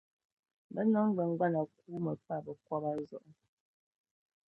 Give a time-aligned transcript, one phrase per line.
[0.73, 3.31] Bɛ niŋgbuŋgbana kuumi pa bɛ kɔba zuɣu.